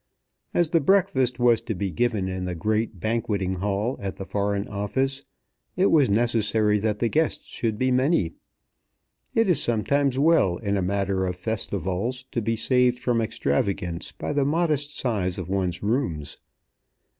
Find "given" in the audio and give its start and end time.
1.91-2.27